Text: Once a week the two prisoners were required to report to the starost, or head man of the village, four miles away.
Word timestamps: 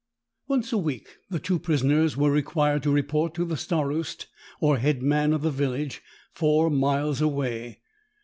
Once 0.47 0.73
a 0.73 0.79
week 0.79 1.17
the 1.29 1.37
two 1.37 1.59
prisoners 1.59 2.17
were 2.17 2.31
required 2.31 2.81
to 2.81 2.89
report 2.89 3.35
to 3.35 3.45
the 3.45 3.55
starost, 3.55 4.25
or 4.59 4.79
head 4.79 5.03
man 5.03 5.31
of 5.31 5.43
the 5.43 5.51
village, 5.51 6.01
four 6.33 6.71
miles 6.71 7.21
away. 7.21 7.81